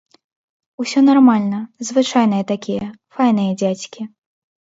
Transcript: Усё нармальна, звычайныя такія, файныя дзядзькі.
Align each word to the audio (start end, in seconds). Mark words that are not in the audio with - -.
Усё 0.83 0.99
нармальна, 1.09 1.59
звычайныя 1.89 2.43
такія, 2.53 2.87
файныя 3.17 3.51
дзядзькі. 3.63 4.01